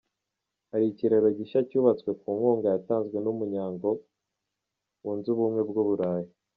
Hari 0.71 0.85
ikiraro 0.87 1.27
gishya 1.37 1.59
cyubatswe 1.69 2.09
ku 2.19 2.27
nkunga 2.37 2.67
yatanzwe 2.75 3.17
n’Umunyango 3.21 3.89
wunze 5.03 5.27
Ubumwe 5.33 5.61
w’u 5.75 5.87
Burayi. 5.89 6.29